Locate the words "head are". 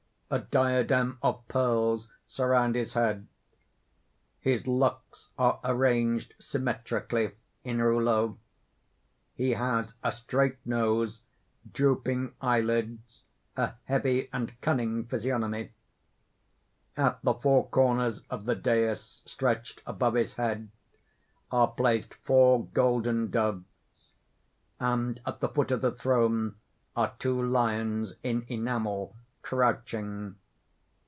20.35-21.67